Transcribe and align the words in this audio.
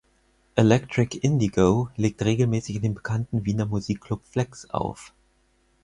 Electric 0.57 1.19
Indigo 1.23 1.89
legt 1.95 2.23
regelmäßig 2.25 2.77
in 2.77 2.81
dem 2.81 2.93
bekannten 2.95 3.45
Wiener 3.45 3.67
Musikclub 3.67 4.25
"Flex" 4.25 4.67
auf. 4.71 5.13